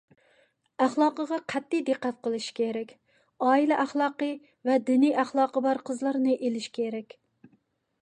ئەخلاقىغا 0.85 1.37
قەتئىي 1.53 1.83
دىققەت 1.89 2.17
قىلىش 2.29 2.47
كېرەك، 2.61 2.95
ئائىلە 3.49 3.79
ئەخلاقى 3.85 4.33
ۋە 4.71 4.81
دىنىي 4.91 5.17
ئەخلاقى 5.25 5.67
بار 5.69 5.85
قىزلارنى 5.91 6.39
ئېلىش 6.43 6.75
كېرەك. 6.81 7.21